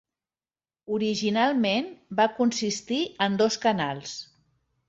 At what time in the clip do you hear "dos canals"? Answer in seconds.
3.43-4.19